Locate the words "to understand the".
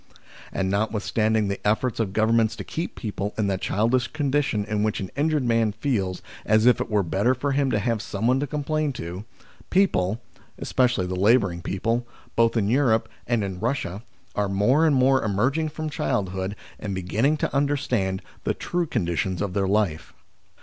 17.37-18.55